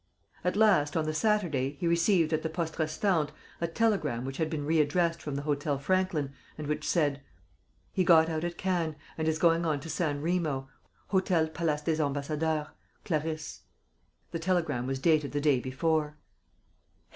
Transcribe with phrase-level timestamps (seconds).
[0.43, 4.49] At last, on the Saturday, he received, at the poste restante, a telegram which had
[4.49, 7.21] been readdressed from the Hôtel Franklin and which said:
[7.91, 10.67] "He got out at Cannes and is going on to San Remo,
[11.11, 12.69] Hôtel Palace des Ambassadeurs.
[13.05, 13.61] "CLARISSE."
[14.31, 16.17] The telegram was dated the day before.